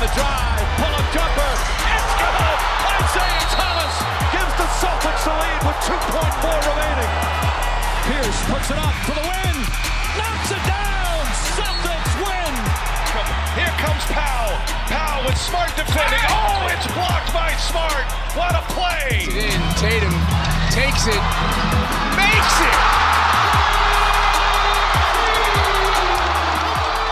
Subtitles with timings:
[0.00, 1.52] the drive, pull up jumper,
[1.92, 2.58] it's good!
[2.88, 3.94] Isaiah Thomas
[4.32, 6.40] gives the Celtics the lead with 2.4
[6.72, 7.12] remaining.
[8.08, 9.56] Pierce puts it up for the win,
[10.16, 11.20] knocks it down,
[11.52, 12.54] Celtics win!
[13.60, 14.56] Here comes Powell.
[14.88, 16.24] Powell with smart defending.
[16.32, 18.08] Oh, it's blocked by Smart.
[18.32, 19.28] What a play!
[19.28, 20.16] In Tatum
[20.72, 21.22] takes it,
[22.16, 23.19] makes it.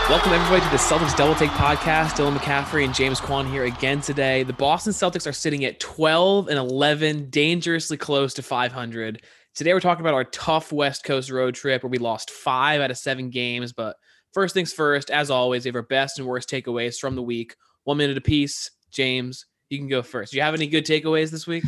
[0.09, 2.17] Welcome everybody to the Celtics Double Take podcast.
[2.17, 4.41] Dylan McCaffrey and James Quan here again today.
[4.41, 9.21] The Boston Celtics are sitting at 12 and 11, dangerously close to 500.
[9.53, 12.89] Today we're talking about our tough West Coast road trip where we lost five out
[12.89, 13.71] of seven games.
[13.71, 13.97] But
[14.33, 17.55] first things first, as always, we have our best and worst takeaways from the week.
[17.83, 18.71] One minute apiece.
[18.89, 20.31] James, you can go first.
[20.31, 21.63] Do you have any good takeaways this week?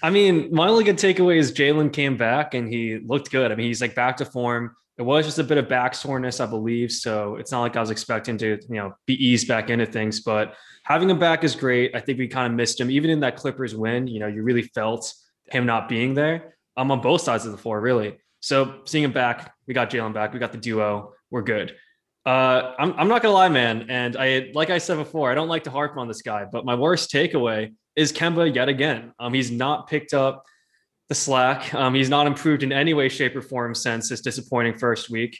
[0.00, 3.50] I mean, my only good takeaway is Jaylen came back and he looked good.
[3.50, 4.76] I mean, he's like back to form.
[5.00, 6.92] It was just a bit of back soreness, I believe.
[6.92, 10.20] So it's not like I was expecting to, you know, be eased back into things.
[10.20, 11.96] But having him back is great.
[11.96, 12.90] I think we kind of missed him.
[12.90, 15.10] Even in that Clippers win, you know, you really felt
[15.50, 16.54] him not being there.
[16.76, 18.18] I'm on both sides of the floor, really.
[18.40, 20.34] So seeing him back, we got Jaylen back.
[20.34, 21.14] We got the duo.
[21.30, 21.74] We're good.
[22.26, 23.86] Uh, I'm, I'm not gonna lie, man.
[23.88, 26.66] And I, like I said before, I don't like to harp on this guy, but
[26.66, 29.14] my worst takeaway is Kemba yet again.
[29.18, 30.44] Um, he's not picked up
[31.10, 31.74] the slack.
[31.74, 35.38] Um, he's not improved in any way, shape, or form since his disappointing first week,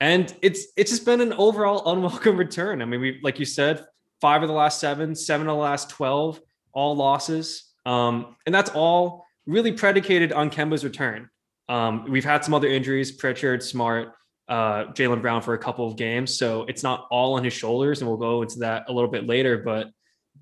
[0.00, 2.80] and it's it's just been an overall unwelcome return.
[2.80, 3.84] I mean, we like you said,
[4.20, 6.40] five of the last seven, seven of the last twelve,
[6.72, 11.28] all losses, um, and that's all really predicated on Kemba's return.
[11.68, 14.12] Um, we've had some other injuries, Pritchard, Smart,
[14.48, 18.00] uh, Jaylen Brown for a couple of games, so it's not all on his shoulders,
[18.00, 19.58] and we'll go into that a little bit later.
[19.58, 19.88] But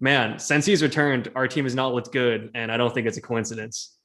[0.00, 3.16] man, since he's returned, our team has not looked good, and I don't think it's
[3.16, 3.95] a coincidence.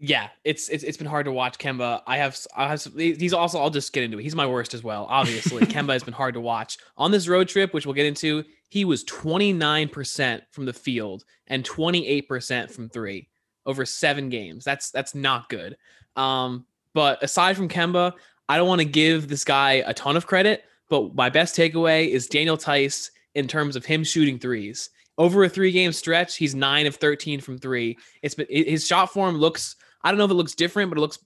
[0.00, 2.02] Yeah, it's it's it's been hard to watch Kemba.
[2.06, 4.22] I have I have he's also I'll just get into it.
[4.22, 5.06] He's my worst as well.
[5.10, 8.44] Obviously, Kemba has been hard to watch on this road trip, which we'll get into.
[8.68, 13.28] He was 29% from the field and 28% from 3
[13.66, 14.64] over 7 games.
[14.64, 15.76] That's that's not good.
[16.14, 18.12] Um but aside from Kemba,
[18.48, 22.08] I don't want to give this guy a ton of credit, but my best takeaway
[22.08, 24.90] is Daniel Theis in terms of him shooting threes.
[25.16, 27.98] Over a 3 game stretch, he's 9 of 13 from 3.
[28.22, 31.00] It's been his shot form looks I don't know if it looks different, but it
[31.00, 31.18] looks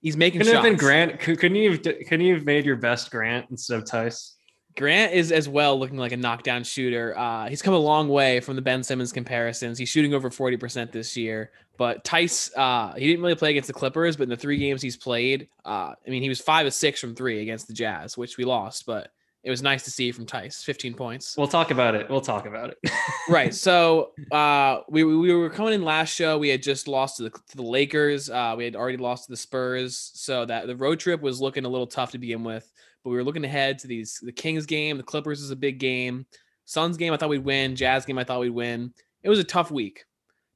[0.00, 0.40] he's making.
[0.40, 0.64] Couldn't shots.
[0.64, 1.18] have been Grant.
[1.20, 1.72] Couldn't you?
[1.72, 4.36] Have, couldn't you have made your best Grant instead of Theis?
[4.76, 7.16] Grant is as well looking like a knockdown shooter.
[7.16, 9.78] Uh, he's come a long way from the Ben Simmons comparisons.
[9.78, 11.50] He's shooting over 40% this year.
[11.76, 14.80] But Theis, uh, he didn't really play against the Clippers, but in the three games
[14.80, 18.16] he's played, uh, I mean, he was five of six from three against the Jazz,
[18.16, 18.86] which we lost.
[18.86, 19.10] But
[19.44, 21.36] it was nice to see from Theis, 15 points.
[21.36, 22.08] We'll talk about it.
[22.08, 22.90] We'll talk about it.
[23.28, 23.52] right.
[23.52, 26.38] So uh, we, we were coming in last show.
[26.38, 28.30] We had just lost to the, to the Lakers.
[28.30, 30.12] Uh, we had already lost to the Spurs.
[30.14, 32.70] So that the road trip was looking a little tough to begin with.
[33.02, 34.96] But we were looking ahead to these the Kings game.
[34.96, 36.24] The Clippers is a big game.
[36.64, 37.74] Suns game, I thought we'd win.
[37.74, 38.94] Jazz game, I thought we'd win.
[39.24, 40.04] It was a tough week.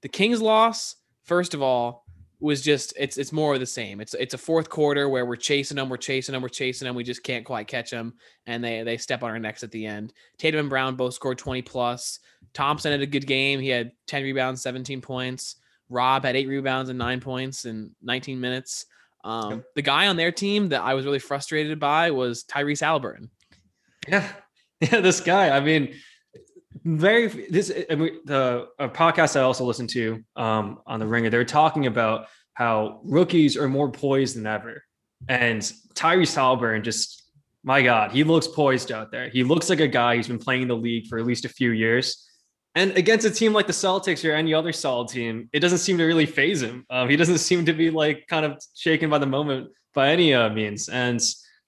[0.03, 2.06] The Kings loss, first of all,
[2.39, 4.01] was just it's it's more of the same.
[4.01, 6.95] It's it's a fourth quarter where we're chasing them, we're chasing them, we're chasing them.
[6.95, 8.15] We just can't quite catch them,
[8.47, 10.13] and they they step on our necks at the end.
[10.39, 12.21] Tatum and Brown both scored twenty plus.
[12.53, 13.61] Thompson had a good game.
[13.61, 15.57] He had ten rebounds, seventeen points.
[15.89, 18.87] Rob had eight rebounds and nine points in nineteen minutes.
[19.25, 19.65] Um, yep.
[19.75, 23.31] The guy on their team that I was really frustrated by was Tyrese Halliburton.
[24.07, 24.29] Yeah,
[24.81, 25.57] yeah, this guy.
[25.57, 25.95] I mean,
[26.87, 31.31] very this the podcast I also listened to um, on the Ringer.
[31.31, 34.83] They're talking about how rookies are more poised than ever,
[35.29, 35.61] and
[35.95, 37.25] Tyrese Halliburton just
[37.65, 39.29] my God, he looks poised out there.
[39.29, 41.73] He looks like a guy who's been playing the league for at least a few
[41.73, 42.25] years.
[42.77, 45.99] And against a team like the Celtics or any other solid team, it doesn't seem
[45.99, 46.87] to really phase him.
[46.91, 50.33] Um, he doesn't seem to be like kind of shaken by the moment by any
[50.33, 50.89] uh, means.
[50.89, 51.21] And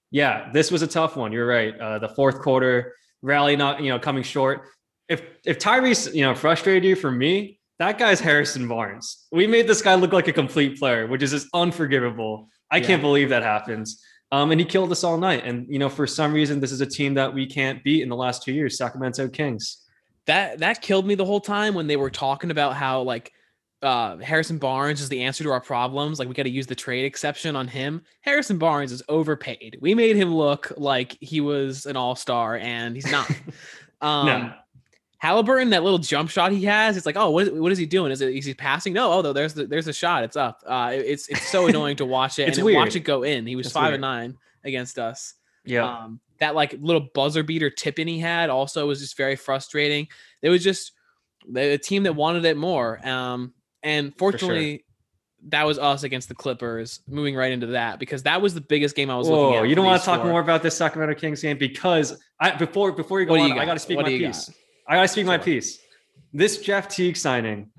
[0.09, 1.33] yeah, this was a tough one.
[1.33, 1.77] You're right.
[1.77, 4.61] Uh, the fourth quarter rally not you know coming short
[5.09, 9.27] if if Tyrese, you know, frustrated you for me, that guy's Harrison Barnes.
[9.31, 12.47] We made this guy look like a complete player, which is just unforgivable.
[12.71, 12.87] I yeah.
[12.87, 14.01] can't believe that happens.
[14.31, 15.43] Um, and he killed us all night.
[15.43, 18.09] And you know, for some reason, this is a team that we can't beat in
[18.09, 19.85] the last two years, Sacramento Kings.
[20.27, 23.31] That that killed me the whole time when they were talking about how like
[23.81, 26.19] uh, Harrison Barnes is the answer to our problems.
[26.19, 28.03] Like we got to use the trade exception on him.
[28.21, 29.79] Harrison Barnes is overpaid.
[29.81, 33.29] We made him look like he was an all star, and he's not.
[34.01, 34.53] Um, no.
[35.19, 37.85] Halliburton, that little jump shot he has, it's like, oh, what is, what is he
[37.85, 38.11] doing?
[38.11, 38.93] Is it is he passing?
[38.93, 40.23] No, oh, there's the, there's a shot.
[40.23, 40.63] It's up.
[40.65, 42.77] Uh, it's it's so annoying to watch it it's and weird.
[42.77, 43.45] watch it go in.
[43.45, 43.95] He was it's five weird.
[43.95, 45.33] and nine against us.
[45.65, 45.83] Yeah.
[45.83, 50.07] Um, that like little buzzer beater tip in he had also was just very frustrating.
[50.41, 50.93] It was just
[51.49, 53.05] the team that wanted it more.
[53.05, 55.49] Um, and fortunately, sure.
[55.49, 57.01] that was us against the Clippers.
[57.09, 59.69] Moving right into that because that was the biggest game I was Whoa, looking at.
[59.69, 63.19] You don't want to talk more about this Sacramento Kings game because I before before
[63.19, 64.45] you go on, you I got to speak what my piece.
[64.45, 64.55] Got?
[64.89, 65.77] I gotta speak my piece.
[66.33, 67.69] This Jeff Teague signing,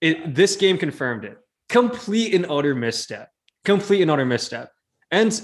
[0.00, 1.36] it, this game confirmed it.
[1.68, 3.32] Complete and utter misstep.
[3.64, 4.70] Complete and utter misstep.
[5.10, 5.38] And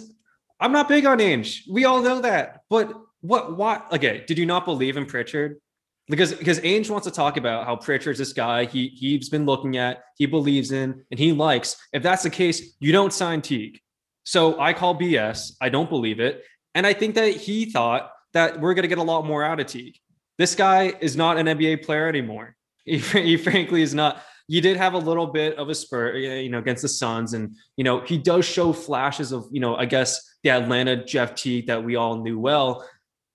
[0.61, 1.63] I'm not big on Ainge.
[1.69, 2.61] We all know that.
[2.71, 3.57] But what?
[3.57, 3.93] What?
[3.93, 4.25] Okay.
[4.27, 5.61] Did you not believe in Pritchard?
[6.09, 9.77] Because because Ainge wants to talk about how Pritchard's this guy he he's been looking
[9.77, 11.77] at, he believes in, and he likes.
[11.93, 13.81] If that's the case, you don't sign Teague.
[14.25, 15.57] So I call BS.
[15.61, 16.45] I don't believe it.
[16.77, 19.59] And I think that he thought that we're going to get a lot more out
[19.59, 19.99] of Teague.
[20.39, 22.55] This guy is not an NBA player anymore.
[22.85, 24.23] He, he frankly is not.
[24.49, 27.57] You did have a little bit of a spur, you know, against the Suns, and
[27.77, 31.67] you know he does show flashes of, you know, I guess the Atlanta Jeff Teague
[31.67, 32.89] that we all knew well.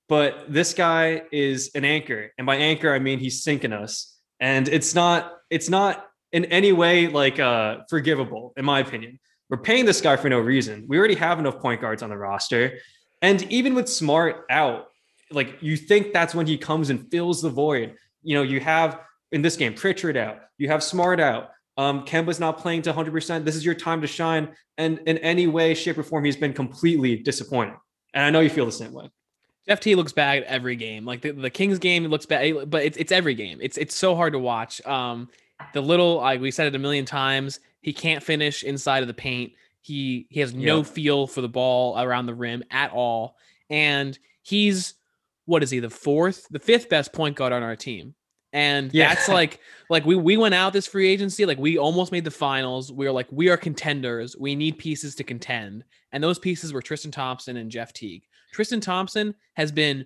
[0.07, 4.69] But this guy is an anchor, and by anchor I mean he's sinking us, and
[4.69, 9.19] it's not it's not in any way like uh forgivable, in my opinion.
[9.49, 10.85] We're paying this guy for no reason.
[10.87, 12.77] We already have enough point guards on the roster.
[13.21, 14.87] And even with Smart out,
[15.33, 17.95] like you think that's when he comes and fills the void.
[18.23, 19.01] You know, you have
[19.31, 21.51] in this game Pritchard out, you have Smart out.
[21.77, 23.45] Um, Kemba's not playing to 100%.
[23.45, 24.49] This is your time to shine.
[24.77, 27.77] And in any way, shape, or form, he's been completely disappointing.
[28.13, 29.09] And I know you feel the same way.
[29.67, 31.05] Jeff Teague looks bad every game.
[31.05, 33.59] Like the, the Kings game, it looks bad, but it's it's every game.
[33.61, 34.85] It's it's so hard to watch.
[34.85, 35.29] Um,
[35.73, 39.13] the little like we said it a million times, he can't finish inside of the
[39.13, 39.53] paint.
[39.81, 43.37] He he has no feel for the ball around the rim at all.
[43.69, 44.95] And he's
[45.45, 48.15] what is he, the fourth, the fifth best point guard on our team.
[48.53, 49.13] And yeah.
[49.13, 49.59] that's like
[49.89, 52.91] like we we went out this free agency, like we almost made the finals.
[52.91, 54.35] We were like, we are contenders.
[54.37, 55.85] We need pieces to contend.
[56.11, 58.23] And those pieces were Tristan Thompson and Jeff Teague.
[58.51, 60.05] Tristan Thompson has been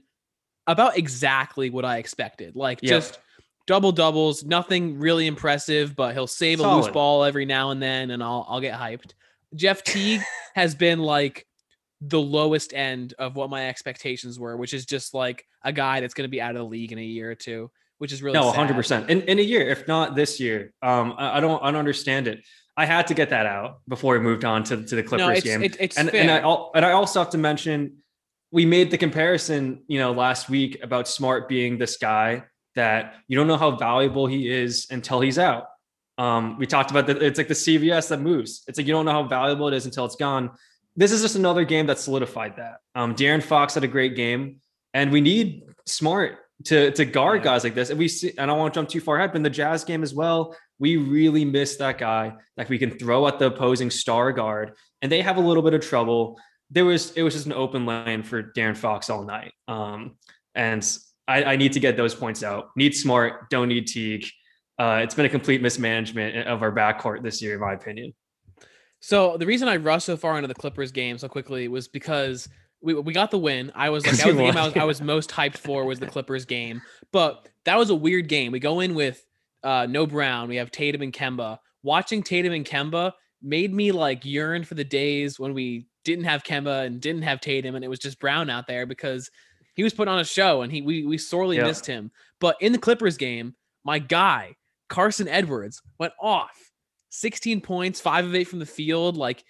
[0.68, 2.56] about exactly what I expected.
[2.56, 2.90] Like yep.
[2.90, 3.20] just
[3.66, 6.72] double doubles, nothing really impressive, but he'll save Solid.
[6.72, 9.14] a loose ball every now and then, and I'll I'll get hyped.
[9.56, 10.22] Jeff Teague
[10.56, 11.48] has been like
[12.08, 16.14] the lowest end of what my expectations were, which is just like a guy that's
[16.14, 18.38] going to be out of the league in a year or two, which is really
[18.38, 20.74] no, hundred percent in in a year, if not this year.
[20.82, 22.46] Um, I, I, don't I don't understand it.
[22.78, 25.34] I had to get that out before we moved on to, to the Clippers no,
[25.34, 26.22] it's, game, it, it's and fair.
[26.22, 27.98] and I and I also have to mention
[28.52, 32.44] we made the comparison, you know, last week about Smart being this guy
[32.76, 35.68] that you don't know how valuable he is until he's out.
[36.18, 37.22] Um, we talked about that.
[37.22, 38.64] It's like the CVS that moves.
[38.68, 40.52] It's like you don't know how valuable it is until it's gone.
[40.96, 42.78] This is just another game that solidified that.
[42.96, 44.62] Um, De'Aaron Fox had a great game,
[44.94, 47.44] and we need smart to to guard yeah.
[47.44, 47.90] guys like this.
[47.90, 49.50] And we see, and I don't want to jump too far ahead, but in the
[49.50, 53.48] Jazz game as well, we really miss that guy that we can throw at the
[53.48, 56.40] opposing star guard, and they have a little bit of trouble.
[56.72, 59.54] There was it was just an open lane for De'Aaron Fox all night.
[59.68, 60.18] Um,
[60.56, 60.88] and
[61.28, 62.70] I, I, need to get those points out.
[62.76, 64.26] Need smart, don't need Teague.
[64.80, 68.14] Uh, it's been a complete mismanagement of our backcourt this year, in my opinion.
[69.06, 72.50] So the reason I rushed so far into the Clippers game so quickly was because
[72.82, 73.72] we, we got the win.
[73.76, 76.00] I was like, that was the game I was, I was most hyped for was
[76.00, 76.82] the Clippers game.
[77.12, 78.52] But that was a weird game.
[78.52, 79.24] We go in with
[79.64, 80.50] uh, no Brown.
[80.50, 81.60] We have Tatum and Kemba.
[81.84, 83.12] Watching Tatum and Kemba
[83.44, 87.40] made me like yearn for the days when we didn't have Kemba and didn't have
[87.40, 89.30] Tatum and it was just Brown out there because
[89.76, 91.68] he was put on a show and he we we sorely yep.
[91.68, 92.10] missed him.
[92.40, 93.54] But in the Clippers game,
[93.84, 94.56] my guy
[94.90, 96.65] Carson Edwards went off,
[97.16, 99.18] 16 points, five of eight from the field.
[99.18, 99.44] Like,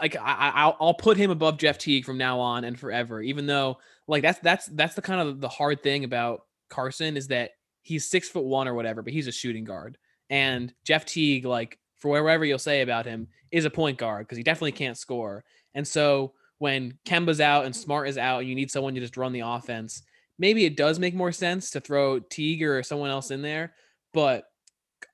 [0.00, 3.22] like I, I'll, I'll put him above Jeff Teague from now on and forever.
[3.22, 7.28] Even though, like that's that's that's the kind of the hard thing about Carson is
[7.28, 9.98] that he's six foot one or whatever, but he's a shooting guard.
[10.30, 14.36] And Jeff Teague, like for wherever you'll say about him, is a point guard because
[14.36, 15.44] he definitely can't score.
[15.74, 19.16] And so when Kemba's out and Smart is out, and you need someone to just
[19.16, 20.02] run the offense.
[20.40, 23.74] Maybe it does make more sense to throw Teague or someone else in there,
[24.12, 24.44] but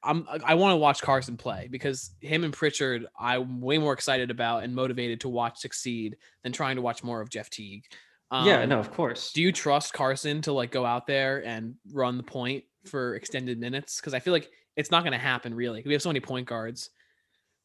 [0.04, 4.30] I'm I want to watch Carson play because him and Pritchard I'm way more excited
[4.30, 7.84] about and motivated to watch succeed than trying to watch more of Jeff Teague.
[8.30, 9.32] Um, yeah, no, of course.
[9.32, 13.58] Do you trust Carson to like go out there and run the point for extended
[13.60, 14.00] minutes?
[14.00, 15.82] Because I feel like it's not going to happen really.
[15.84, 16.90] We have so many point guards.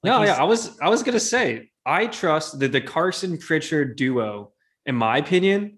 [0.03, 3.98] Like no, yeah, I was I was gonna say I trust that the Carson Pritchard
[3.98, 4.53] duo,
[4.86, 5.77] in my opinion,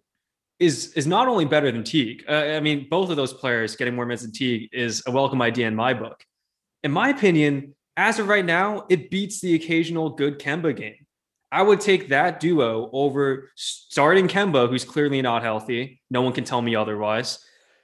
[0.59, 2.23] is is not only better than Teague.
[2.29, 5.41] Uh, I mean, both of those players getting more minutes than Teague is a welcome
[5.41, 6.23] idea in my book.
[6.83, 11.05] In my opinion, as of right now, it beats the occasional good Kemba game.
[11.51, 16.01] I would take that duo over starting Kemba, who's clearly not healthy.
[16.09, 17.43] No one can tell me otherwise.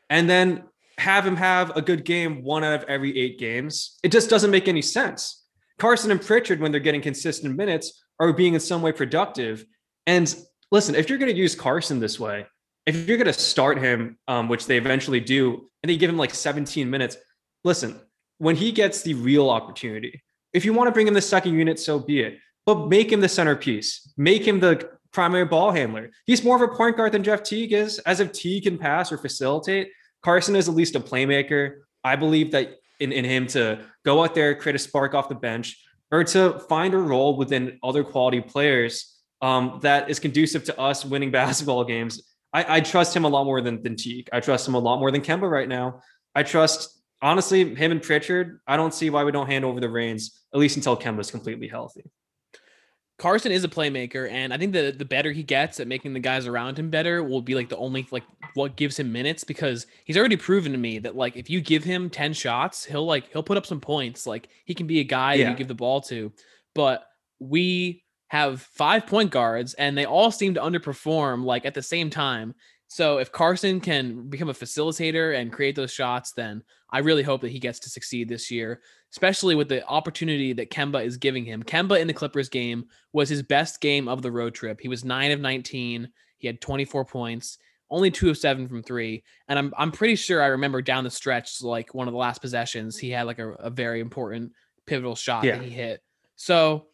[0.09, 0.63] And then
[0.97, 3.99] have him have a good game one out of every eight games.
[4.03, 5.43] It just doesn't make any sense.
[5.77, 9.65] Carson and Pritchard, when they're getting consistent minutes, are being in some way productive.
[10.07, 10.33] And
[10.71, 12.47] listen, if you're going to use Carson this way,
[12.85, 16.17] if you're going to start him, um, which they eventually do, and they give him
[16.17, 17.17] like 17 minutes,
[17.63, 17.99] listen,
[18.37, 20.21] when he gets the real opportunity,
[20.53, 22.39] if you want to bring him the second unit, so be it.
[22.65, 24.11] But make him the centerpiece.
[24.17, 26.11] Make him the primary ball handler.
[26.25, 27.99] He's more of a point guard than Jeff Teague is.
[27.99, 29.89] As if Teague can pass or facilitate,
[30.21, 31.81] Carson is at least a playmaker.
[32.03, 35.35] I believe that in, in him to go out there, create a spark off the
[35.35, 35.77] bench,
[36.11, 41.05] or to find a role within other quality players um, that is conducive to us
[41.05, 42.23] winning basketball games.
[42.53, 44.29] I, I trust him a lot more than, than Teague.
[44.31, 46.01] I trust him a lot more than Kemba right now.
[46.33, 48.59] I trust, honestly, him and Pritchard.
[48.67, 51.67] I don't see why we don't hand over the reins, at least until Kemba's completely
[51.67, 52.03] healthy.
[53.17, 56.19] Carson is a playmaker, and I think the the better he gets at making the
[56.19, 59.87] guys around him better will be like the only like what gives him minutes because
[60.05, 63.31] he's already proven to me that like if you give him 10 shots, he'll like
[63.31, 64.27] he'll put up some points.
[64.27, 65.45] Like he can be a guy yeah.
[65.45, 66.31] that you give the ball to.
[66.75, 67.07] But
[67.39, 72.11] we have five point guards and they all seem to underperform like at the same
[72.11, 72.53] time.
[72.87, 77.41] So if Carson can become a facilitator and create those shots, then I really hope
[77.41, 81.43] that he gets to succeed this year, especially with the opportunity that Kemba is giving
[81.43, 81.63] him.
[81.63, 84.79] Kemba in the Clippers game was his best game of the road trip.
[84.79, 86.09] He was 9 of 19.
[86.37, 87.57] He had 24 points,
[87.89, 89.23] only 2 of 7 from 3.
[89.49, 92.41] And I'm I'm pretty sure I remember down the stretch like one of the last
[92.41, 94.53] possessions, he had like a, a very important
[94.85, 95.57] pivotal shot yeah.
[95.57, 96.01] that he hit.
[96.37, 96.87] So,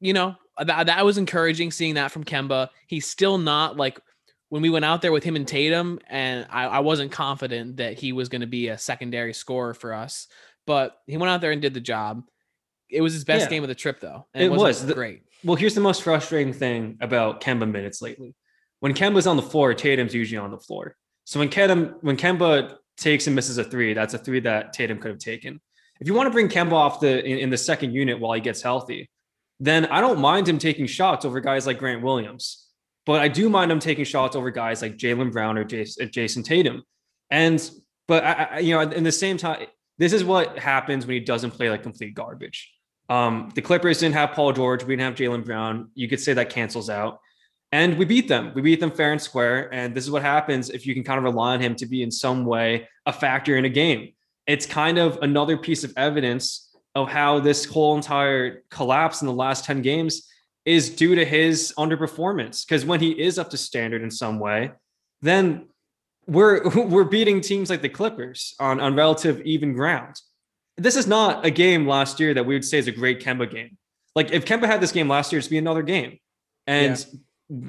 [0.00, 2.68] you know, that, that was encouraging seeing that from Kemba.
[2.86, 4.00] He's still not like
[4.48, 7.98] when we went out there with him and Tatum, and I, I wasn't confident that
[7.98, 10.28] he was going to be a secondary scorer for us,
[10.66, 12.22] but he went out there and did the job.
[12.88, 13.50] It was his best yeah.
[13.50, 14.26] game of the trip, though.
[14.34, 15.22] it, it was the, great.
[15.44, 18.34] Well, here's the most frustrating thing about Kemba minutes lately.
[18.80, 20.96] When Kemba's on the floor, Tatum's usually on the floor.
[21.24, 24.98] So when Kemba when Kemba takes and misses a three, that's a three that Tatum
[24.98, 25.60] could have taken.
[26.00, 28.40] If you want to bring Kemba off the in, in the second unit while he
[28.40, 29.10] gets healthy,
[29.58, 32.65] then I don't mind him taking shots over guys like Grant Williams
[33.06, 36.82] but I do mind him taking shots over guys like Jaylen Brown or Jayson Tatum.
[37.30, 37.70] And,
[38.08, 41.20] but I, I, you know, in the same time, this is what happens when he
[41.20, 42.72] doesn't play like complete garbage.
[43.08, 44.82] Um, the Clippers didn't have Paul George.
[44.82, 45.90] We didn't have Jaylen Brown.
[45.94, 47.20] You could say that cancels out.
[47.70, 48.52] And we beat them.
[48.54, 49.72] We beat them fair and square.
[49.72, 52.02] And this is what happens if you can kind of rely on him to be
[52.02, 54.12] in some way a factor in a game.
[54.46, 59.34] It's kind of another piece of evidence of how this whole entire collapse in the
[59.34, 60.28] last 10 games
[60.66, 62.66] is due to his underperformance.
[62.66, 64.72] Because when he is up to standard in some way,
[65.22, 65.68] then
[66.26, 70.20] we're we're beating teams like the Clippers on, on relative even ground.
[70.76, 73.50] This is not a game last year that we would say is a great Kemba
[73.50, 73.78] game.
[74.14, 76.18] Like if Kemba had this game last year, it'd be another game.
[76.66, 77.18] And yeah.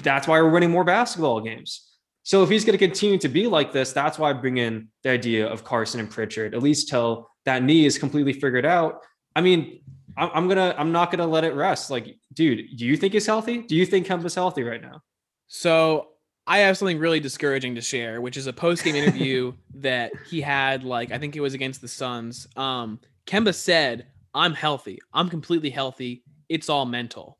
[0.02, 1.88] that's why we're winning more basketball games.
[2.24, 4.88] So if he's going to continue to be like this, that's why I bring in
[5.02, 9.00] the idea of Carson and Pritchard, at least till that knee is completely figured out.
[9.34, 9.80] I mean,
[10.18, 11.90] I'm, gonna I'm not gonna let it rest.
[11.90, 13.62] Like, dude, do you think he's healthy?
[13.62, 15.02] Do you think Kemba's healthy right now?
[15.46, 16.08] So
[16.46, 20.40] I have something really discouraging to share, which is a post game interview that he
[20.40, 20.82] had.
[20.82, 22.48] Like, I think it was against the Suns.
[22.56, 24.98] Um, Kemba said, "I'm healthy.
[25.12, 26.24] I'm completely healthy.
[26.48, 27.38] It's all mental,"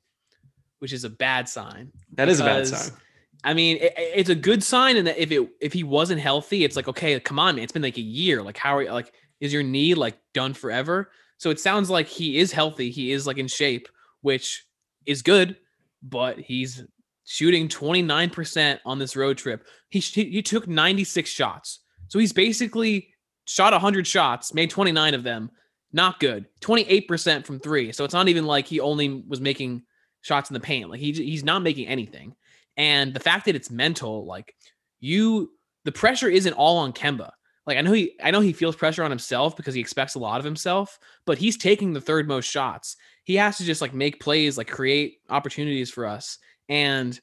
[0.78, 1.90] which is a bad sign.
[2.12, 2.96] That is a bad sign.
[3.44, 6.64] I mean, it, it's a good sign, and that if it if he wasn't healthy,
[6.64, 7.64] it's like, okay, come on, man.
[7.64, 8.42] It's been like a year.
[8.42, 8.92] Like, how are you?
[8.92, 11.10] Like, is your knee like done forever?
[11.38, 12.90] So it sounds like he is healthy.
[12.90, 13.88] He is like in shape,
[14.20, 14.66] which
[15.06, 15.56] is good,
[16.02, 16.84] but he's
[17.24, 19.66] shooting 29% on this road trip.
[19.88, 21.80] He, he took 96 shots.
[22.08, 23.08] So he's basically
[23.44, 25.50] shot 100 shots, made 29 of them.
[25.92, 26.46] Not good.
[26.60, 27.92] 28% from three.
[27.92, 29.82] So it's not even like he only was making
[30.22, 30.90] shots in the paint.
[30.90, 32.34] Like he, he's not making anything.
[32.76, 34.54] And the fact that it's mental, like
[35.00, 35.50] you,
[35.84, 37.30] the pressure isn't all on Kemba.
[37.68, 40.18] Like I know he I know he feels pressure on himself because he expects a
[40.18, 42.96] lot of himself, but he's taking the third most shots.
[43.24, 46.38] He has to just like make plays, like create opportunities for us.
[46.70, 47.20] And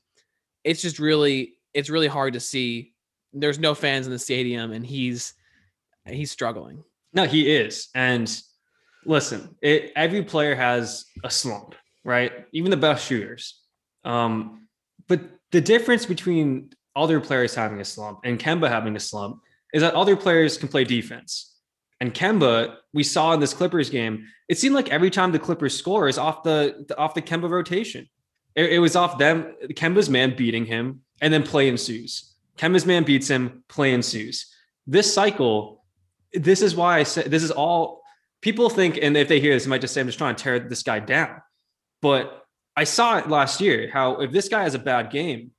[0.63, 2.93] it's just really it's really hard to see.
[3.33, 5.33] There's no fans in the stadium and he's
[6.05, 6.83] he's struggling.
[7.11, 7.87] No, he is.
[7.95, 8.31] And
[9.03, 11.73] listen, it, every player has a slump,
[12.03, 12.31] right?
[12.51, 13.61] Even the best shooters.
[14.03, 14.67] Um,
[15.07, 15.21] but
[15.51, 19.41] the difference between other players having a slump and Kemba having a slump
[19.75, 21.53] is that other players can play defense.
[21.99, 25.77] And Kemba, we saw in this Clippers game, it seemed like every time the Clippers
[25.77, 28.07] score is off the, off the Kemba rotation.
[28.55, 32.35] It, it, was off them, Kemba's man beating him, and then play ensues.
[32.57, 34.49] Kemba's man beats him, play ensues.
[34.87, 35.83] This cycle,
[36.33, 38.01] this is why I said this is all
[38.39, 40.43] people think, and if they hear this, they might just say, I'm just trying to
[40.43, 41.41] tear this guy down.
[42.01, 42.45] But
[42.77, 45.51] I saw it last year how if this guy has a bad game,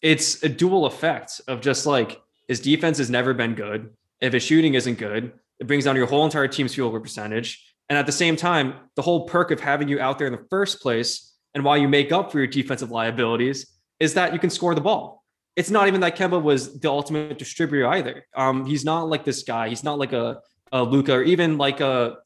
[0.00, 3.90] it's a dual effect of just like his defense has never been good.
[4.20, 7.64] If his shooting isn't good, it brings down your whole entire team's field goal percentage.
[7.88, 10.46] And at the same time, the whole perk of having you out there in the
[10.50, 14.50] first place and why you make up for your defensive liabilities is that you can
[14.50, 15.24] score the ball.
[15.56, 18.24] It's not even that Kemba was the ultimate distributor either.
[18.36, 19.68] Um, he's not like this guy.
[19.68, 20.40] He's not like a,
[20.72, 22.18] a Luka or even like a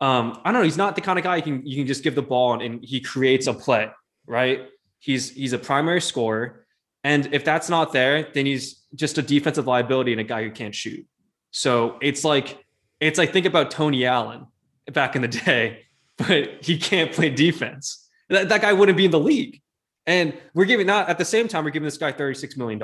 [0.00, 0.64] um, I don't know.
[0.64, 2.62] He's not the kind of guy you can you can just give the ball and,
[2.62, 3.90] and he creates a play,
[4.26, 4.62] right?
[4.98, 6.64] He's he's a primary scorer.
[7.04, 10.50] And if that's not there, then he's just a defensive liability and a guy who
[10.50, 11.06] can't shoot.
[11.50, 12.64] So it's like
[13.00, 14.46] it's like think about Tony Allen
[14.92, 15.84] back in the day,
[16.16, 18.08] but he can't play defense.
[18.28, 19.60] That, that guy wouldn't be in the league.
[20.06, 22.80] And we're giving not at the same time, we're giving this guy $36 million.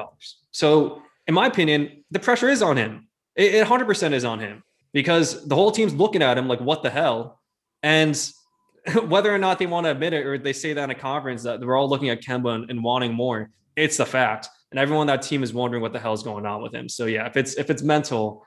[0.50, 3.08] So in my opinion, the pressure is on him.
[3.34, 6.82] It, it 100% is on him because the whole team's looking at him like, what
[6.82, 7.40] the hell?
[7.82, 8.18] And
[9.08, 11.42] whether or not they want to admit it or they say that in a conference
[11.42, 14.48] that we're all looking at Kemba and, and wanting more, it's the fact.
[14.76, 16.86] And everyone on that team is wondering what the hell is going on with him.
[16.86, 18.44] So yeah, if it's if it's mental,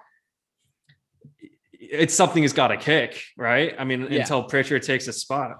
[1.73, 3.73] it's something he's got to kick, right?
[3.79, 4.19] I mean, yeah.
[4.19, 5.57] until Pritchard takes a spot.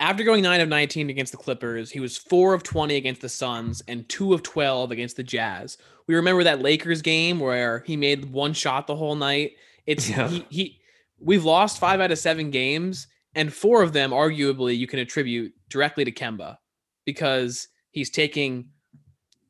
[0.00, 3.28] After going 9 of 19 against the Clippers, he was 4 of 20 against the
[3.28, 5.76] Suns and 2 of 12 against the Jazz.
[6.06, 9.52] We remember that Lakers game where he made one shot the whole night.
[9.84, 10.28] It's yeah.
[10.28, 10.80] he, he
[11.20, 15.52] we've lost 5 out of 7 games and 4 of them arguably you can attribute
[15.68, 16.56] directly to Kemba
[17.04, 18.70] because he's taking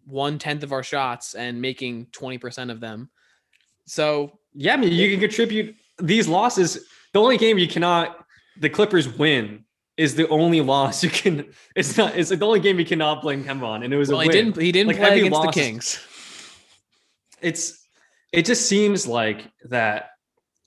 [0.09, 3.11] one tenth of our shots and making 20% of them.
[3.87, 6.87] So yeah, I mean you can contribute these losses.
[7.13, 8.25] The only game you cannot
[8.59, 9.65] the Clippers win
[9.97, 11.53] is the only loss you can.
[11.75, 12.17] It's not.
[12.17, 14.09] It's the only game you cannot blame Kemba on, and it was.
[14.09, 14.57] Well, a he didn't.
[14.57, 16.07] He didn't like play against loss, the Kings.
[17.41, 17.87] It's.
[18.33, 20.11] It just seems like that.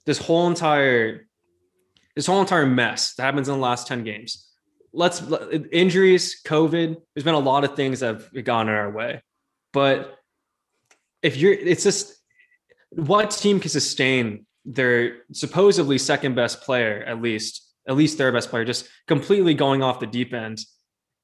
[0.05, 1.27] This whole entire.
[2.15, 4.47] This whole entire mess that happens in the last ten games.
[4.93, 5.23] Let's
[5.71, 6.97] injuries, COVID.
[7.15, 9.21] There's been a lot of things that have gone in our way,
[9.73, 10.17] but
[11.21, 12.15] if you're, it's just
[12.91, 18.49] what team can sustain their supposedly second best player at least at least their best
[18.49, 20.59] player, just completely going off the deep end.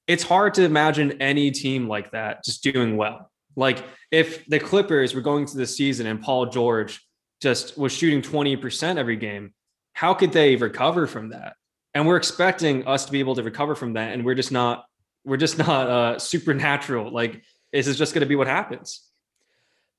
[0.07, 3.31] It's hard to imagine any team like that just doing well.
[3.55, 7.05] Like if the Clippers were going to the season and Paul George
[7.41, 9.53] just was shooting 20% every game,
[9.93, 11.55] how could they recover from that?
[11.93, 14.13] And we're expecting us to be able to recover from that.
[14.13, 14.85] And we're just not,
[15.25, 17.11] we're just not uh, supernatural.
[17.11, 19.01] Like this is just going to be what happens.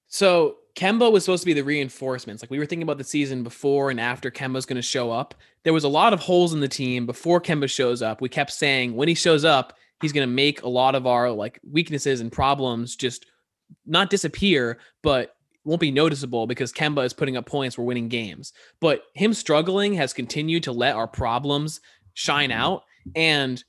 [0.09, 2.43] So Kemba was supposed to be the reinforcements.
[2.43, 5.35] Like we were thinking about the season before and after Kemba's going to show up.
[5.65, 8.21] There was a lot of holes in the team before Kemba shows up.
[8.21, 11.31] We kept saying when he shows up, he's going to make a lot of our
[11.31, 13.27] like weaknesses and problems just
[13.87, 17.77] not disappear, but won't be noticeable because Kemba is putting up points.
[17.77, 18.53] We're winning games.
[18.81, 21.81] But him struggling has continued to let our problems
[22.15, 22.85] shine out.
[23.15, 23.63] And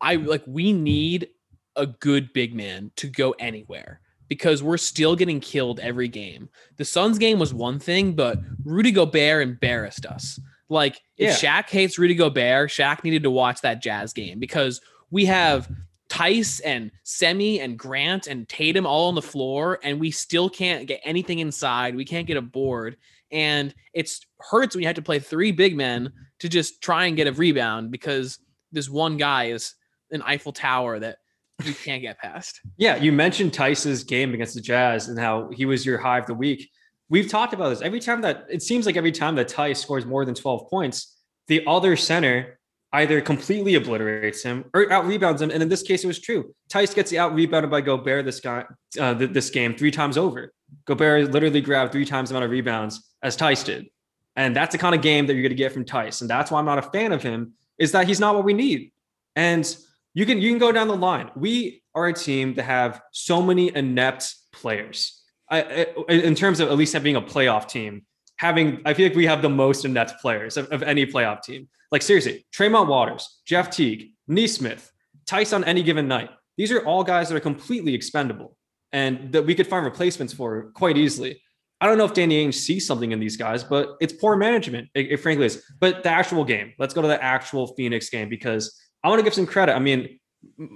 [0.00, 1.28] I like we need
[1.76, 6.48] a good big man to go anywhere because we're still getting killed every game.
[6.76, 10.40] The Suns game was one thing, but Rudy Gobert embarrassed us.
[10.68, 11.62] Like if yeah.
[11.62, 15.70] Shaq hates Rudy Gobert, Shaq needed to watch that Jazz game because we have
[16.08, 20.86] Theis and Semi and Grant and Tatum all on the floor, and we still can't
[20.86, 21.94] get anything inside.
[21.94, 22.96] We can't get a board,
[23.30, 27.16] and it's hurts when you have to play three big men to just try and
[27.16, 28.38] get a rebound because
[28.72, 29.74] this one guy is
[30.10, 31.18] an Eiffel Tower that
[31.64, 32.60] you can't get past.
[32.76, 36.26] Yeah, you mentioned Theis's game against the Jazz and how he was your high of
[36.26, 36.70] the week.
[37.08, 40.04] We've talked about this every time that it seems like every time that Theis scores
[40.04, 41.16] more than 12 points,
[41.46, 42.58] the other center
[42.92, 45.50] either completely obliterates him or out rebounds him.
[45.50, 46.54] And in this case, it was true.
[46.68, 48.64] Theis gets the out rebounded by Gobert this guy
[48.98, 50.52] uh, this game three times over.
[50.84, 53.86] Gobert literally grabbed three times the amount of rebounds as Theis did.
[54.34, 56.20] And that's the kind of game that you're going to get from Theis.
[56.20, 58.52] And that's why I'm not a fan of him, is that he's not what we
[58.52, 58.92] need.
[59.34, 59.76] And
[60.16, 61.30] you can you can go down the line.
[61.36, 65.22] We are a team that have so many inept players.
[65.50, 69.26] I, in terms of at least being a playoff team, having I feel like we
[69.26, 71.68] have the most inept players of, of any playoff team.
[71.92, 74.90] Like seriously, Tremont Waters, Jeff Teague, Nesmith,
[75.26, 76.30] Theis on any given night.
[76.56, 78.56] These are all guys that are completely expendable
[78.92, 81.42] and that we could find replacements for quite easily.
[81.82, 84.88] I don't know if Danny Ainge sees something in these guys, but it's poor management.
[84.94, 85.62] It, it frankly is.
[85.78, 89.22] But the actual game, let's go to the actual Phoenix game because I want to
[89.22, 89.72] give some credit.
[89.72, 90.18] I mean,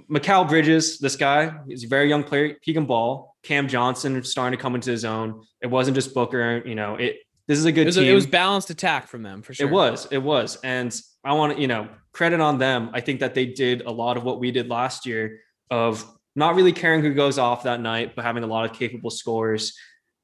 [0.09, 2.55] Mikal Bridges, this guy, he's a very young player.
[2.61, 3.35] He can ball.
[3.43, 5.43] Cam Johnson starting to come into his own.
[5.61, 6.63] It wasn't just Booker.
[6.65, 7.17] You know, it.
[7.47, 8.05] This is a good it was, team.
[8.05, 9.67] A, it was balanced attack from them for sure.
[9.67, 10.07] It was.
[10.11, 12.91] It was, and I want to you know credit on them.
[12.93, 16.55] I think that they did a lot of what we did last year of not
[16.55, 19.77] really caring who goes off that night, but having a lot of capable scores.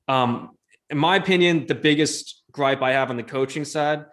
[0.07, 0.51] Um,
[0.89, 4.05] in my opinion, the biggest gripe I have on the coaching side,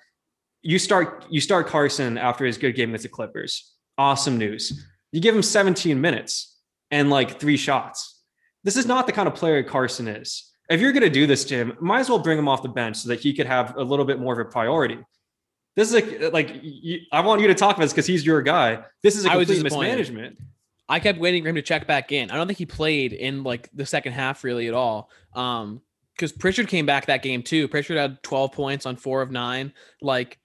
[0.63, 4.87] you start you start Carson after his good game against the Clippers awesome news.
[5.13, 6.59] You give him 17 minutes
[6.91, 8.23] and like three shots.
[8.65, 10.51] This is not the kind of player Carson is.
[10.71, 12.69] If you're going to do this to him, might as well bring him off the
[12.69, 14.99] bench so that he could have a little bit more of a priority.
[15.77, 18.43] This is a, like, you, I want you to talk about this because he's your
[18.43, 18.83] guy.
[19.03, 20.39] This is a complete mismanagement.
[20.89, 22.31] I kept waiting for him to check back in.
[22.31, 25.11] I don't think he played in like the second half really at all.
[25.35, 25.81] Um,
[26.15, 27.67] because Pritchard came back that game too.
[27.67, 29.73] Pritchard had 12 points on four of nine.
[30.01, 30.39] Like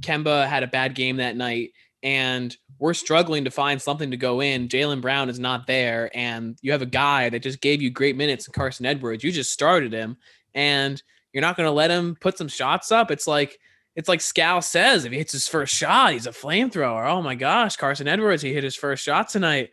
[0.00, 4.40] Kemba had a bad game that night, and we're struggling to find something to go
[4.42, 4.66] in.
[4.66, 8.16] Jaylen Brown is not there, and you have a guy that just gave you great
[8.16, 9.22] minutes, Carson Edwards.
[9.22, 10.16] You just started him,
[10.52, 11.00] and
[11.32, 13.12] You're not going to let him put some shots up.
[13.12, 13.56] It's like
[13.94, 17.08] it's like Scal says, if he hits his first shot, he's a flamethrower.
[17.08, 19.70] Oh my gosh, Carson Edwards, he hit his first shot tonight,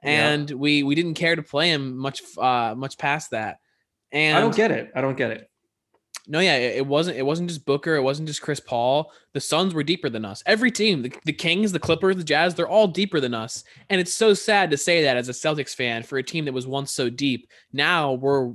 [0.00, 0.56] and yeah.
[0.56, 3.58] we we didn't care to play him much uh much past that.
[4.12, 4.92] And I don't get it.
[4.94, 5.50] I don't get it.
[6.26, 7.18] No, yeah, it wasn't.
[7.18, 7.96] It wasn't just Booker.
[7.96, 9.12] It wasn't just Chris Paul.
[9.34, 10.42] The Suns were deeper than us.
[10.46, 13.62] Every team, the, the Kings, the Clippers, the Jazz, they're all deeper than us.
[13.90, 16.54] And it's so sad to say that as a Celtics fan for a team that
[16.54, 17.48] was once so deep.
[17.72, 18.52] Now we're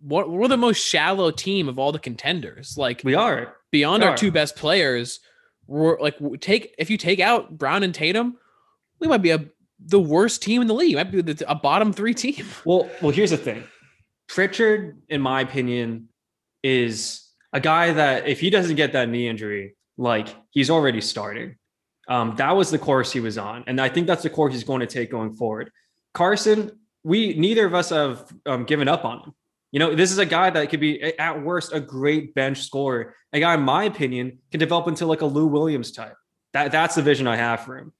[0.00, 2.76] we're the most shallow team of all the contenders.
[2.78, 4.16] Like we are beyond we our are.
[4.16, 5.20] two best players.
[5.66, 8.38] We're like take if you take out Brown and Tatum,
[8.98, 9.44] we might be a
[9.78, 10.94] the worst team in the league.
[10.94, 12.46] Might be the, a bottom three team.
[12.64, 13.64] Well, well, here's the thing.
[14.26, 16.08] Pritchard, in my opinion,
[16.64, 21.56] is a guy that if he doesn't get that knee injury, like he's already starting.
[22.08, 24.64] Um, that was the course he was on, and I think that's the course he's
[24.64, 25.70] going to take going forward.
[26.12, 26.72] Carson,
[27.04, 29.34] we neither of us have um, given up on him.
[29.72, 33.14] You know, this is a guy that could be at worst a great bench scorer.
[33.32, 36.14] A guy, in my opinion, can develop into like a Lou Williams type.
[36.52, 37.92] That that's the vision I have for him.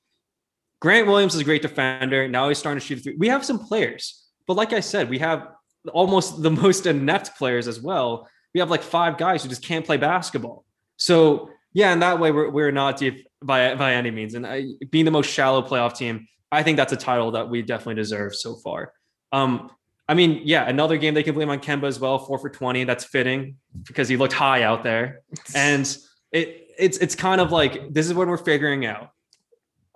[0.81, 2.29] Grant Williams is a great defender.
[2.29, 3.17] Now he's starting to shoot three.
[3.17, 5.49] We have some players, but like I said, we have
[5.93, 9.85] almost the most inept players as well we have like five guys who just can't
[9.85, 10.65] play basketball.
[10.97, 14.35] So yeah, in that way, we're, we're not deep by by any means.
[14.35, 17.63] And I, being the most shallow playoff team, I think that's a title that we
[17.63, 18.93] definitely deserve so far.
[19.33, 19.71] Um,
[20.09, 22.85] I mean, yeah, another game they can blame on Kemba as well, four for twenty.
[22.85, 25.23] That's fitting because he looked high out there,
[25.55, 25.85] and
[26.31, 29.11] it it's it's kind of like this is when we're figuring out.